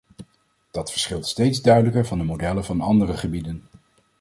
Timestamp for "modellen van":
2.23-2.81